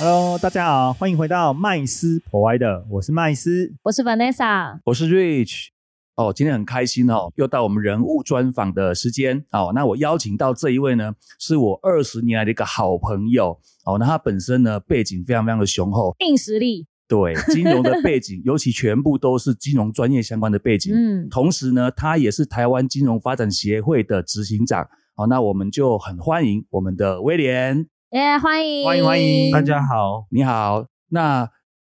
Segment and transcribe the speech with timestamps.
[0.00, 3.74] Hello，大家好，欢迎回到麦斯 Provider，我是麦斯。
[3.82, 5.70] 我是 Vanessa，我是 Rich。
[6.14, 9.72] 哦，今天很开心哦，又到我们人物专访的时间哦。
[9.74, 13.98] 那我邀请到这一位呢，是我二十年来的一个好朋友哦。
[13.98, 20.94] 那他本身呢背景非常非常的雄厚，硬实力，对金融的背景， 尤其全部都是金融专业相关的背景。
[20.94, 24.86] 嗯，同时呢，他也是台湾金融发展协会的执行长。
[25.16, 27.88] 好，那我们就很欢迎我们的威廉。
[28.12, 29.52] 耶、欢迎，欢迎欢迎。
[29.52, 31.46] 大家好，你好，那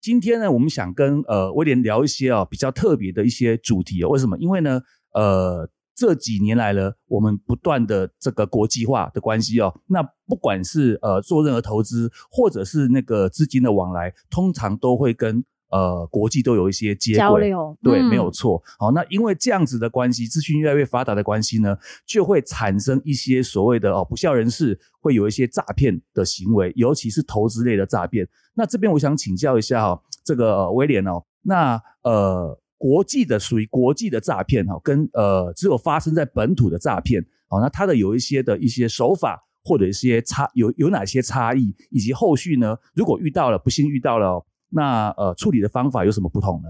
[0.00, 4.08] 今天呢，我们想跟呃威廉聊一些哦比较特别的一些主题哦。
[4.08, 4.36] 为什么？
[4.38, 4.80] 因为呢，
[5.14, 17.18] 呃这几年来了，我们不断的这个国际化的关系哦，那不管是呃做任何投资，或者是那个资金的往来，通常都会跟呃国际都有一些接轨。
[17.18, 18.62] 交流，对，嗯没有错。
[18.78, 28.28] 好，那因为这样子的关系，资讯越来越发达的关系呢，就会产生一些所谓的哦不孝人士会有一些诈骗的行为，尤其是投资类的诈骗。
[28.54, 39.44] 那这边我想请教一下哦，这个、呃威廉哦，那呃国际的属于国际的诈骗哈、哦，跟呃只有发生在本土的诈骗，好、那它的有一些的一些手法。
[39.62, 42.74] 或者一些差有有哪些差异，以及后续呢？
[42.94, 46.68] 如果遇到了不幸遇到了哦，那呃处理的方法有什么不同呢？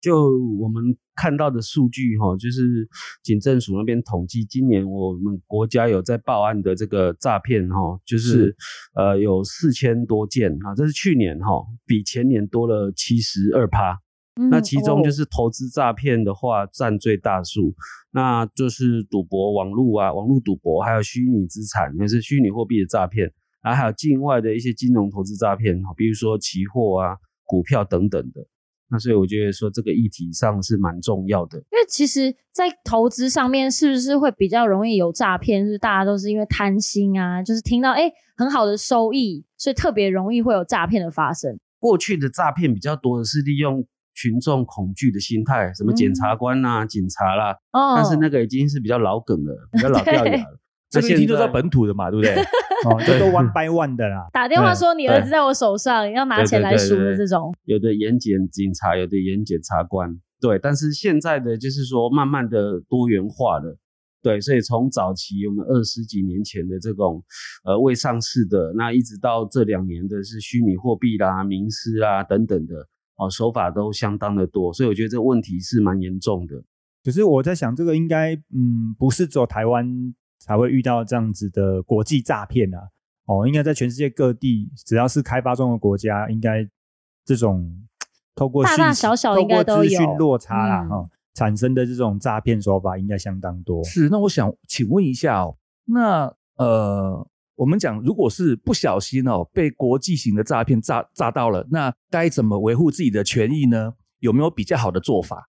[0.00, 0.82] 就我们
[1.14, 2.86] 看到的数据哈，就是
[3.22, 8.56] 警政署那边统计，今年我们国家有在报案的这个诈骗哈，就是是
[8.94, 13.98] 呃有四千多件啊，这是去年哈，比前年多了七十二趴。
[14.36, 17.72] 嗯那其中就哦是投资诈骗的话占最大数，
[18.10, 23.32] 那就是赌博、网络啊、网络赌博，还有虚拟资产，也是虚拟货币的诈骗，
[23.62, 28.46] 然后还有境外的一些金融投资诈骗，比如说期货啊、股票等等的。
[28.90, 31.58] 那所以我觉得说这个议题上是蛮重要的。
[31.58, 35.64] 因为其实，在投资上面是不是会比较容易有诈骗？
[35.64, 41.58] 就是大家都是因为贪心啊，就是听到哎很好的收益，所以特别容易会有诈骗的发生。
[41.78, 43.84] 过去的诈骗比较多的是利用
[44.14, 50.60] 群众恐惧的心态，什么检察官呐、警察啦，哦，但是那个已经是比较老梗了， 比较老掉牙了。
[51.00, 52.34] 这个一听就知道在本土的嘛，对不对？
[52.84, 54.26] 哦，这都 one by one 的啦。
[54.32, 60.58] 打电话说你儿子在我手上，要拿钱来赎的这种，有的演检警察，有的演检察官，对。
[60.58, 63.78] 但是现在的就是说，慢慢的多元化了，
[64.22, 64.38] 对。
[64.38, 67.24] 所以从早期我们二十几年前的这种
[67.64, 72.74] 呃未上市的，那一直到这两年的是虚拟货币啦、名师啦等等的，
[73.16, 76.62] 哦，手法都相当的多，所以我觉得这个问题是蛮严重的。
[77.02, 79.86] 可是我在想，这个应该嗯不是只有台湾
[80.38, 82.78] 才会遇到这样子的国际诈骗啊。
[83.26, 86.68] 哦，应该在全世界各地，只要是开发中的国家，应该
[87.24, 87.74] 这种
[88.34, 93.82] 透过大大小小应该都透过资讯有落差啦，嗯哈、产生的这种诈骗手法应该相当多。
[93.84, 95.56] 是，那我想请问一下哦，
[95.86, 103.94] 那呃，我们讲如果是不小心哦被国际型的诈骗诈诈到了，那该怎么维护自己的权益呢？
[104.18, 105.48] 有没有比较好的做法？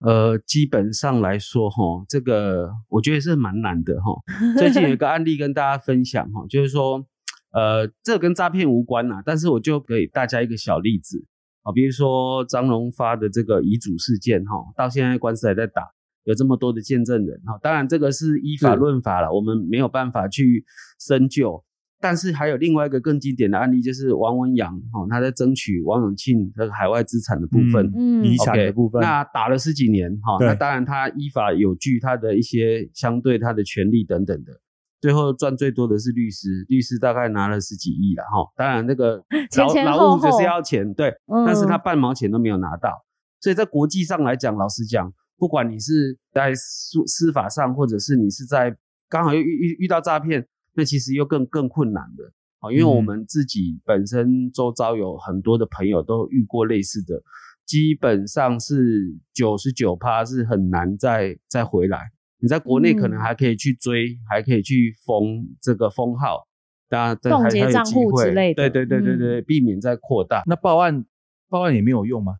[0.00, 4.12] 呃，基本上来说，哈，这个我觉得是蛮难的，哈。
[4.58, 7.06] 最近有一个案例跟大家分享，哈，就是说，
[7.52, 11.24] 呃，这跟诈骗无关呐，但是我就给大家一个小例子，
[11.62, 15.82] 啊，比如说张荣发的这个遗嘱事件，哈，到现在官司还在打，
[16.24, 20.64] 有这么多的见证人，哈，当然这个是依法是论法了，我们没有办法去
[21.00, 21.64] 深究。
[22.06, 29.02] 但是还有另外一个更经典的案例，就是王文洋，哈，他在争取王永庆这个海外资产的部分，嗯遗产的部分。
[29.02, 30.46] 那打了十几年哈，对。
[30.46, 34.52] 那当然他依法有据他的一些相对他的权利等等的，
[35.00, 41.44] 最后赚最多的是律师，律师大概拿了十几亿了哈，当然那个 前劳劳务就是要钱对，嗯。
[41.44, 43.04] 但是他半毛钱都没有拿到，
[43.40, 48.76] 所以在国际上来讲，老实讲，不管你是在司司法上，或者是你是在
[49.08, 52.24] 刚好又遇遇遇到诈骗，那其实又更更困难的。
[52.60, 57.22] 啊，因为我嗯们自己本身周遭有很多的朋友都遇过类似的，
[57.66, 61.98] 基本上是九十九趴是很难再再回来。
[62.38, 66.46] 你在国内可能嗯还可以去追，还可以去封这个封号，
[66.88, 70.42] 当然这冻结账户之类的对对对对嗯对，避免再扩大。
[70.46, 71.04] 那报案
[71.48, 72.36] 报案也没有用吗？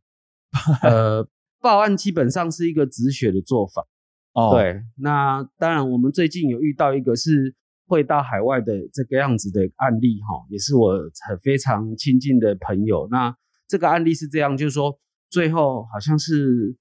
[0.82, 1.28] 呃，
[1.60, 3.86] 报案基本上是一个止血的做法。
[4.32, 7.54] 哦，，对，那当然我们最近有遇到一个是
[7.86, 10.92] 会到海外的这个样子的案例哈，也是我
[11.28, 13.08] 很非常亲近的朋友。
[13.10, 13.34] 那
[13.68, 14.98] 这个案例是这样，就是说
[15.30, 16.76] 最后好像是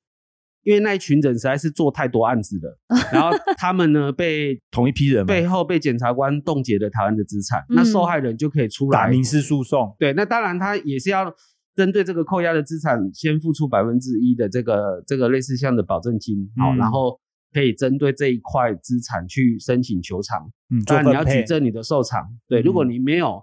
[0.63, 2.79] 因为那一群人实在是做太多案子了，
[3.13, 11.31] 然后他们呢被 同一批人，背后被检察官冻结了台湾的资产，那嗯受害人就可以出来打民事诉讼，对，那当然他也是要
[11.75, 17.19] 针对这个扣押的资产，先付出百分之一的这个这个类似像的保证金，好、嗯然后
[17.55, 20.51] 可以针对这一块资产去申请求偿。
[20.69, 23.41] 嗯，做当然你要举证你的受偿，对，嗯如果你没有，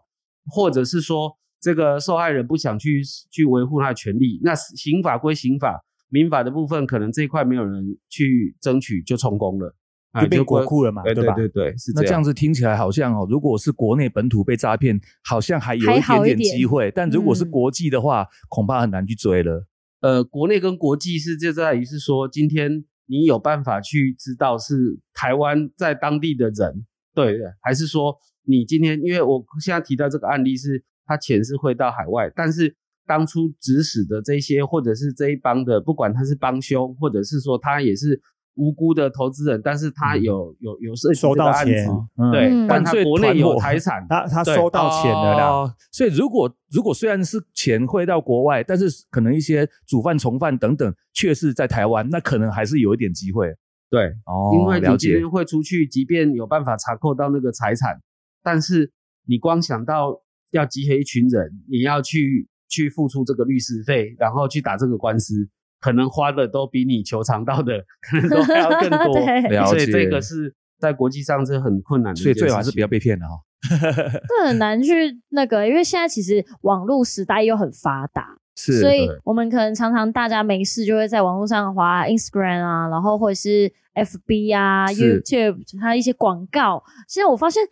[0.50, 9.74] 或者是说这个受害人不想去去维护他的权利，那刑法归刑法，民法的部分可能这一块没有人去争取就充公了，
[10.10, 11.34] 啊就变国库了嘛，对吧？
[11.34, 12.24] 对对，是那这样样。
[12.24, 19.66] 子听起来好像哦，如果是国内本土被诈骗，好像还有一点点点机会，但如果是嗯国际的话，恐怕很难去追了。
[20.00, 32.74] 呃，国内跟国际是就在于是说，今天你有办法去知道是台湾在当地的人，对，还是说你今天，因为我现在提到这个案例是，他钱是汇到海外，但是
[33.06, 38.20] 当初指使的这些，或者是这一帮的，不管他是帮凶，或者是说他也是
[38.54, 41.86] 无辜的投资人，但是他有、有有涉及收到钱
[42.30, 42.66] 对，嗯。
[42.66, 53.54] 但他国内有财产，他他收到钱了啦，哦所以如果如果虽然是钱汇到国外，但是可能一些主犯、从犯等等却是在台湾，那可能还是有一点机会。
[53.90, 58.00] 对，哦因为你今天会出去，即便有办法查扣到那个财产，
[58.42, 58.90] 但是
[59.26, 60.20] 你光想到
[60.50, 65.48] 要集合一群人，你要去去付出这个律师费，然后去打这个官司，
[65.82, 69.14] 可能花的都比你求偿到的 可能都还要更多。
[69.68, 73.34] 所以解这个是在国际上是很困难的所以最好还是不要被骗了哈。
[73.70, 86.82] 这很难去那个，因为现在其实网络时代又很发达，是，所以我们可能常常大家没事就会在网络上滑 Instagram 啊，然后或者是 FB 啊、YouTube，它一些广告。
[87.06, 87.62] 现在我发现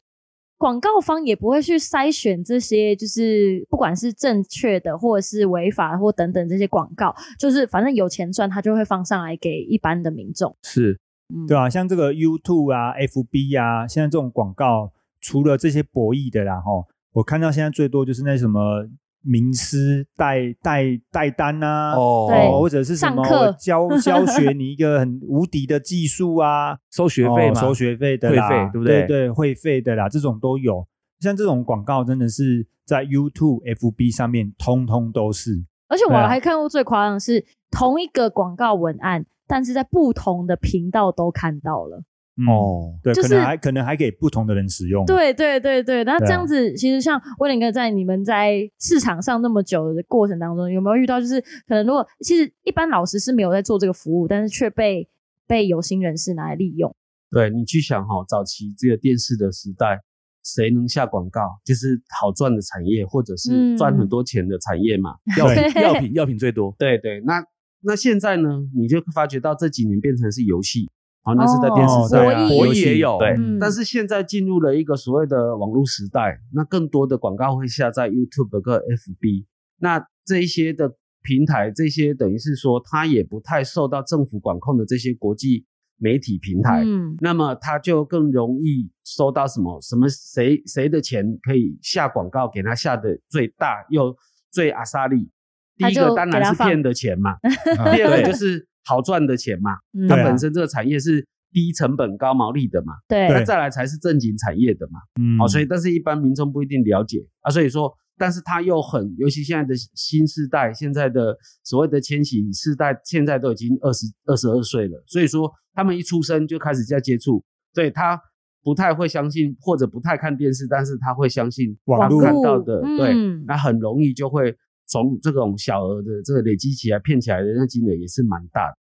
[0.61, 10.55] 广告方也不会去筛选这些，就是不管是正确的或者是违法或等等这些广告，就是反正有钱赚，他就会放上来给一般的民众。
[10.63, 11.01] 是
[11.35, 14.93] 嗯，对啊，像这个 YouTube 啊、FB 啊，现在这种广告，
[15.23, 16.85] 除了这些博弈的啦，吼，
[17.15, 18.87] 我看到现在最多就是那什么
[19.23, 22.27] 名师带带带单啊，哦。
[22.29, 22.51] 对。
[22.51, 23.57] 或者是什么上课。
[23.61, 29.01] 教 教学你一个很无敌的技术啊，收学费嘛，哦收学费的啦，会费对不对？
[29.01, 30.87] 对对，会费的啦，这种都有。
[31.21, 35.65] 像这种广告真的是在 YouTube、FB 上面通通都是。
[35.89, 36.29] 而且我对啊。
[36.29, 42.03] 还看过最夸张的是，同一个广告文案，但是在不同的频道都看到了。
[42.41, 45.05] 嗯，哦，对，就是可能还可能还给不同的人使用。
[45.05, 55.09] 对对对对，那这样子，其实像威廉哥在你们在市场上那么久的过程当中，有没有遇到就是可能如果其实一般老师是没有在做这个服务，但是却被
[55.47, 56.95] 被有心人士拿来利用？
[57.31, 60.01] 对你去想哈、早期这个电视的时代，
[60.43, 65.15] 谁能下广告，就是好赚的产业，或者是嗯赚很多钱的产业嘛。
[65.39, 67.41] 药药品 药品最多，对对，那
[67.83, 70.91] 那现在呢，你就发觉到这几年变成是游戏，
[71.23, 72.21] 好、那是在电视哦上。
[72.25, 73.59] 对啊博弈博游戏弈也有，对，嗯。
[73.59, 79.47] 但是现在进入了一个所谓的网络时代，那更多的广告会下在 YouTube 跟 FB，
[79.79, 85.67] 那这一些的平台，这些等于是说它也不太受到政府管控的这些国际
[85.99, 94.17] 媒体平台，嗯，那么它就更容易收到什么什么谁谁的钱可以下广告给他下的最大又
[94.51, 95.31] 最阿萨利。
[95.77, 97.33] 第一个当然是骗的钱嘛，
[97.79, 99.73] 啊第二个就是好赚的钱嘛。
[100.09, 105.01] 它本身这个产业是低成本高毛利的嘛，对那再来才是正经产业的嘛。
[105.21, 117.43] 嗯，好、所以但是一般民众不一定了解啊，所以说，但是他又很，尤其现在的新世代，现在的所谓的千禧世代，现在都已经二十二十二岁了，所以说他们一出生就开始在接触，
[117.75, 118.21] 所以他
[118.63, 123.15] 不太会相信或者不太看电视，但是他会相信网络他看到的，嗯对，
[123.47, 124.55] 那很容易就会
[124.91, 128.77] 从这种小额的这个累积起来骗起来的那金额也是蛮大的。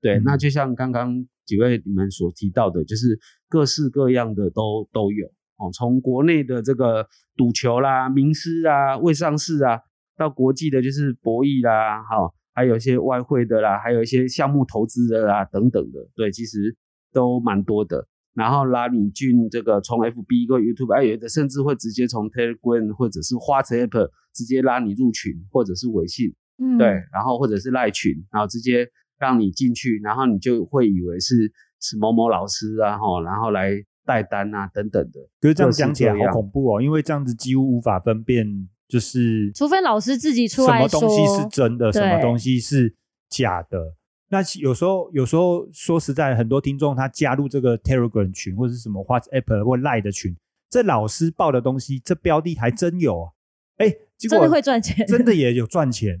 [0.00, 3.18] 对，嗯那就像刚刚几位你们所提到的，就是
[3.48, 7.06] 各式各样的都都有哦，从国内的这个
[7.36, 9.80] 赌球啦、名师啊、未上市啊，
[10.16, 16.76] 到国际的就是博弈啦，哈、还有一些外汇的啦，还有一些项目投资的啦等等的，对，其实
[17.12, 18.06] 都蛮多的。
[18.34, 28.88] 然后拉你进这个从 FB 或 YouTube，还有的甚至会直接从 Telegram 或者是 WhatsApp 直接拉你入群，或者是微信，嗯对，然后或者是赖群，然后直接
[29.18, 33.70] 让你进去，然后你就会以为是是某某老师啊，吼，然后来
[34.04, 35.20] 带单啊等等的。
[35.40, 42.96] 可是这样讲起来好恐怖哦，因为这样子几乎无法分辨，就是除非老师自己出来说么东西是真的，什么东西是
[43.28, 43.94] 假的。
[44.34, 50.36] 那其有时候，有时候说实在，很多听众他加入这个 Telegram 群或者是什么 WhatsApp 或 Line 的群，
[50.68, 53.30] 这老师报的东西，这标的还真有啊，
[53.76, 53.88] 哎，
[54.18, 56.20] 结果真的会赚钱，真的也有赚钱。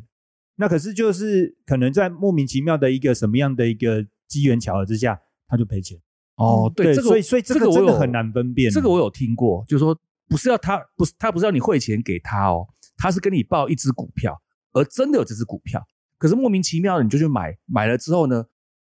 [0.54, 5.98] 那可是就是可能在莫名其妙的一个什么样的一个机缘巧合之下，他就赔钱。
[6.36, 8.70] 哦，对，这个所以所以这这个真的很难分辨。
[8.70, 12.64] 这个我有听过，就是说不是要他不是他不是要你汇钱给他哦，
[12.96, 14.40] 他是跟你报一只股票，
[14.72, 15.84] 而真的有这只股票，
[16.24, 18.42] 可是莫名其妙的你就去买，买了之后呢，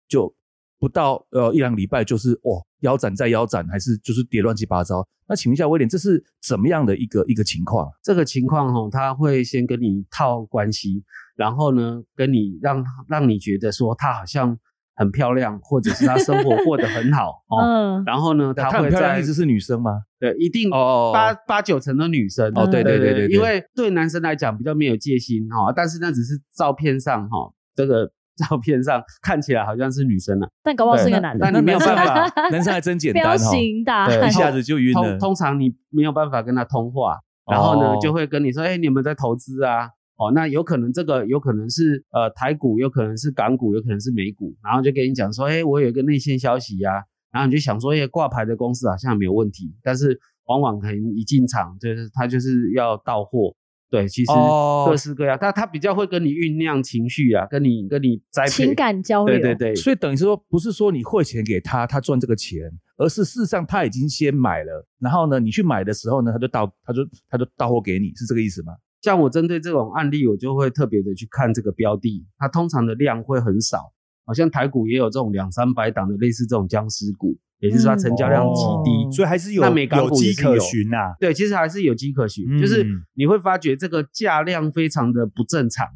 [0.08, 0.34] 就
[0.76, 5.06] 不到呃一两礼拜就是哦腰斩再腰斩，还是就是跌乱七八糟。
[5.28, 7.88] 那请问一下威廉，这是怎么样的一个一个情况？
[8.02, 11.04] 这个情况哈、他会先跟你套关系，
[11.36, 14.58] 然后呢，跟你让让你觉得说他好像
[14.98, 17.62] 很漂亮，或者是他生活过得很好 哦。
[17.62, 19.92] 嗯，然后呢，他会在很漂亮，意思是女生吗？
[20.18, 27.36] 对一定哦八八九成的女生哦，对对对对，对因为对男生来讲比较没有戒心哈、但是那只是照片上哈、
[27.76, 28.10] 这个
[28.48, 34.30] 照片上看起来好像是女生了、但搞不好是个男的那，你没有办法男生还真简单哈， 形大对一。
[34.30, 35.18] 下子就晕了通。
[35.28, 37.18] 通常你没有办法跟他通话，
[37.50, 39.90] 然后呢、哦就会跟你说，哎、你有没有在投资啊？
[40.18, 46.90] 哦，那有可能这个有可能是呃台股，有可能是港股，有可能是美股，然后就跟你讲说，哎、我有一个内线消息呀、
[47.30, 53.54] 然后你就想说，哎、挂牌的公司好像没有问题，但是往往可能一进场就是他就是要到货，
[53.90, 62.62] 对，其实哦各式各样，但他比较会跟你酝酿情绪啊，跟你跟你栽培情，感交流，对对对，所以等于是说，不是说你汇钱给他，他赚这个钱，
[62.96, 68.72] 而是事实上他已经先买了，然后呢，你去买的时候呢，他就到他就他就到货给你，是这个意思吗？
[69.00, 73.92] 像我针对这种案例，我就会特别的去看这个标的，它通常的量会很少，
[74.26, 78.90] 好像台股也有这种两三百档的类似这种僵尸股，也就是说它成交量极低。
[79.06, 81.14] 哦所以还是有那美港有迹可循呐。
[81.18, 85.86] 对，其实还是有迹可循，嗯就是你会发觉这个价量非常的不正常。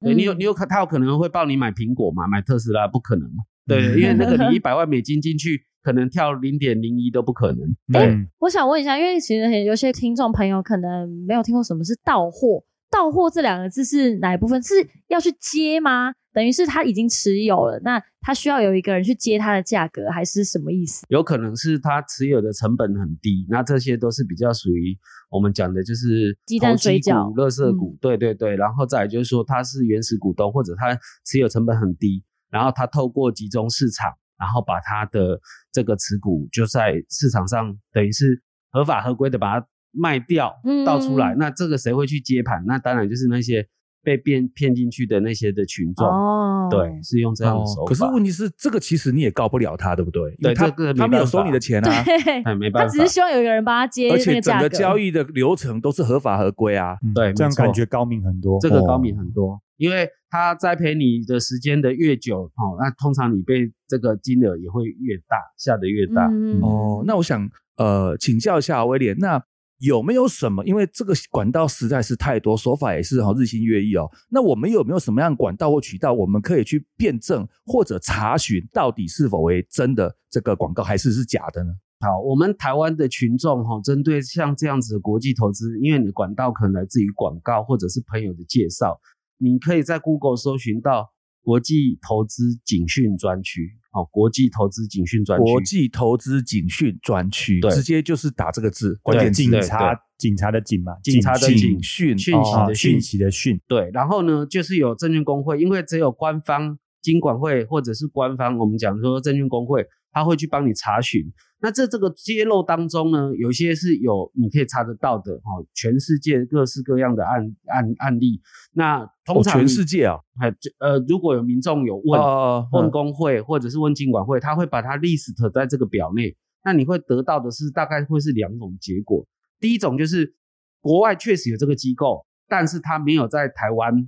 [0.00, 3.44] 对你有嗯你有可他有可能会帮你买苹果嘛，买特斯拉不可能嘛。
[3.66, 7.60] 对，嗯 因为那个你一百万美金进去，可能跳零点零一都不可能。
[7.92, 14.60] 嗯我想问一下，因为其实有些听众朋友可能没有听过什么是到货，到货这两个字是哪一部分？
[14.62, 14.74] 是
[15.08, 16.12] 要去接吗？
[16.32, 21.04] 等于是他已经持有了，那他需要有一个人去接他的价格，还是什么意思？
[21.08, 24.98] 有可能是他持有的成本很低，那这些都是比较属于
[25.30, 28.56] 我们讲的就是鸡蛋投机水饺股、垃圾股，对对对。
[28.56, 35.38] 然后再来就是说他是原始股东，或者他持有成本很低，然后他透过集中市场，然后把他的
[35.72, 41.34] 这个持股就在市场上等于是合法合规的把它卖掉嗯倒出来。
[41.38, 42.64] 那这个谁会去接盘？
[42.66, 43.68] 那当然就是那些
[44.04, 46.06] 被骗骗进去的那些的群众。
[46.06, 47.82] 哦，对，是用这样的手法。
[47.82, 50.30] 哦可是问题是，这个其实你也告不了他，对不对？
[50.38, 56.96] 因为他对这个他没有收你的钱啊，对，哎，没办法，他只是希望有一个人帮他接而且整个交易的流程都是合法合规啊。
[57.02, 58.58] 嗯对这样感觉高明很多。
[58.60, 66.26] 这个高哦明很多，因为他栽培你的时间的越久，哦，那通常你被这个金额也会越大，下的越大。
[66.26, 69.40] 嗯哦，那我想呃请教一下威廉，那
[69.84, 70.64] 有没有什么？
[70.64, 74.10] 因为这个管道实在是太多，手法也是哈、日新月异哦。
[74.30, 81.70] 那我们有没有什么样管道或渠道，我们可以去辩证或者查询到底是否为真的这个广告，还是是假的呢？
[82.00, 88.98] 好，我们台湾的群众哈、针对像这样子的国际投资，因为你的管道可能来自于广告或者是朋友的介绍，
[89.36, 91.12] 你可以在 Google 搜寻到
[91.42, 111.22] 国际投资警讯专区，哦，国际投资警讯专区，国际投资警讯专区，对直接就是打这个字，关键警察警察的警嘛，警察的警讯讯息啊的讯讯息的讯，对，然后呢，就是有证券工会，因为只有官方金管会或者是官方，我们讲说证券工会，他会去帮你查询。
[111.64, 118.38] 那在这个揭露当中呢，有些是有你可以查得到的哦，全世界各式各样的案案案例。
[118.74, 126.36] 那通哦，常全世界啊，哎这呃，如果有民众有问、哦问工会或者是问经管会，他会把它 list 在这个表内。
[126.66, 129.26] 那你会得到的是大概会是两种结果。
[129.58, 130.34] 第一种就是
[130.82, 134.06] 国外确实有这个机构，但是他没有在台湾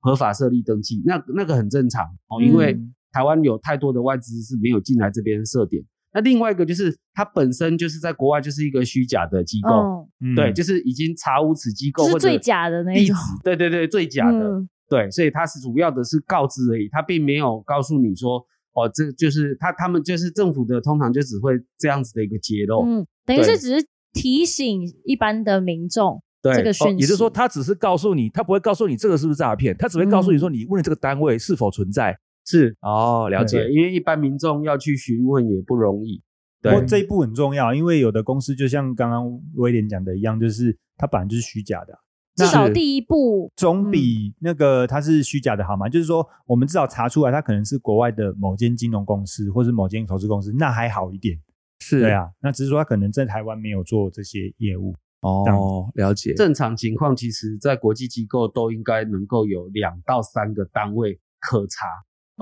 [0.00, 5.84] 合法设立登记，那那个很正常哦，因为嗯台湾有太多的外资是没有进来这边设点。
[6.12, 14.38] 那另外一个就是它本身就是在国外就是一个虚假的机构，对，就是已经查无此机构或者是最假的那地址种，对对对，最假的。
[14.38, 22.84] 嗯对，所以它是主要的是告知而已，它并没有告诉你说，哦，这就是他他们就是政府的，通常就只会这样子的一个揭露。
[22.84, 32.18] 嗯，等于是只是提醒一般的民众对，这个哦讯息，也就是说，他只是告诉你，他不会告诉你这个是不是诈骗，他只会告诉你说你问的这个单位是否存在。
[32.50, 33.68] 是哦，了解，。
[33.70, 36.22] 因为一般民众要去询问也不容易。
[36.62, 41.98] 对不过这一步很重要，因为有的公司就像刚刚威廉讲的一样，就是它本来就是虚假的啊，
[42.36, 45.88] 至少第一步，总比那个它是虚假的好嘛？
[45.88, 51.38] 就是说，我们至少查出来它可能是国外的某间金融公司或是某间投资公司，那还好一点。
[51.80, 54.94] 是对，啊，那只是说它可能在台湾没有做这些业务。
[55.22, 56.34] 哦，了解。
[56.34, 61.86] 正常情况，其实在国际机构都应该能够有两到三个单位可查。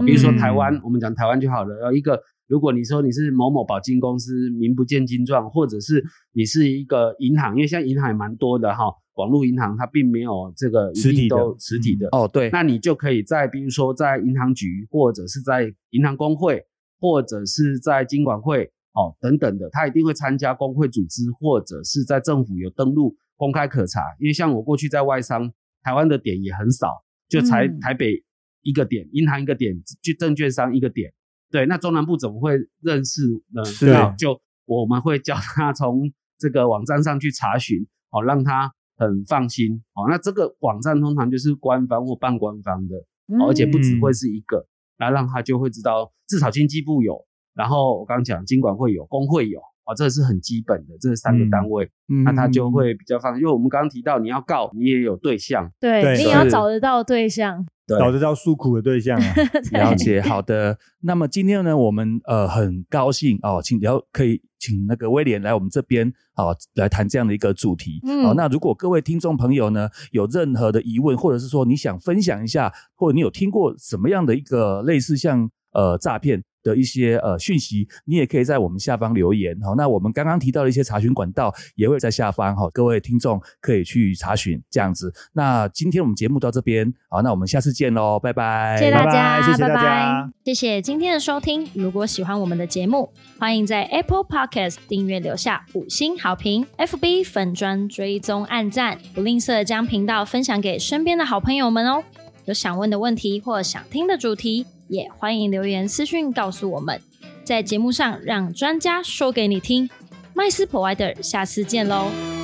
[0.04, 1.74] 比如说台湾，嗯我们讲台湾就好了。
[1.86, 6.02] 呃，一个如果你说你是某某保金公司，名不见经传，或者是
[6.32, 12.08] 你是一个银行，因为现在银行也蛮多的哈，网络银行它并没有这个一实体的实体的。
[12.12, 16.64] 哦，对，那你就可以在比如说在银行局，或者是在银行工会，
[17.00, 18.64] 或者是在金管会
[18.94, 24.00] 哦等等的，他一定会参加工会组织，或者是在政府有登录公开可查。
[24.18, 25.52] 因为像我过去在外商，
[25.82, 26.88] 台湾的点也很少，
[27.28, 28.24] 就台嗯台北
[28.62, 31.12] 一个点，银行一个点，就证券商一个点。
[31.50, 33.22] 对，那中南部怎么会认识
[33.54, 33.64] 呢？
[33.64, 39.82] 是啊就我们会教他从这个网站上去查询，哦，让他很放心。
[39.94, 42.96] 哦，那这个网站通常就是官方或半官方的，
[43.28, 44.66] 嗯哦而且不只会是一个，
[44.98, 49.58] 然后让他就会知道，至少经济部有，然后我刚刚讲经管会有，工会有，
[49.88, 53.40] 哦，这是很基本的，这是三个单位，嗯那他就会比较放心。
[53.40, 57.66] 因为我们刚刚提到，你要告，你也有对象，对对你也要找得到对象。
[57.86, 59.34] 对找得到诉苦的对象啊。
[59.72, 60.78] 了解，好的。
[61.00, 67.98] 那么今天呢，我们呃很高兴哦，请然后可以请那个威廉来我们这边哦来谈这样的一个主题。
[68.06, 79.58] 嗯哦，那如果各位听众朋友呢有任何的疑问，或者是说你想分享一下，或者你有听过什么样的一个类似像呃诈骗的一些呃讯息，你也可以在我们下方留言。
[79.62, 85.12] 好、那我们刚刚提到的一些查询管道也会在下方哈、各位听众可以去查询这样子。
[85.32, 91.66] 那今天我们节目到这边，好，那我们下次见喽，拜拜，谢谢大家，拜谢谢大拜家拜谢谢今天的收听。
[91.74, 102.02] 如果喜欢我们的节目，欢迎在 Apple Podcast 订阅留下五星好评，FB 粉砖追踪按赞，不吝啬将频道分享给身边的好朋友们哦。
[102.46, 107.00] 有想问的问题或想听的主题，也欢迎留言私讯告诉我们，
[107.44, 109.88] 在节目上让专家说给你听。
[110.34, 112.37] 麦斯 Provider，下次见喽。